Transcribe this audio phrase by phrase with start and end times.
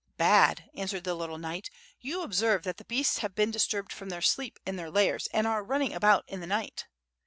[0.17, 1.69] "Bad!" answered the little knight.
[1.99, 5.45] "You observe that the boasts have been disturbed from their sleep in their lairs, and
[5.45, 6.87] are running about in the night."